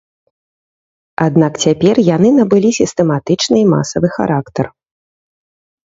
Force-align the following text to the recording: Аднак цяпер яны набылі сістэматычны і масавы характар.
Аднак 1.25 1.53
цяпер 1.67 1.95
яны 2.15 2.29
набылі 2.39 2.71
сістэматычны 2.79 3.57
і 3.65 3.69
масавы 3.77 4.07
характар. 4.19 4.65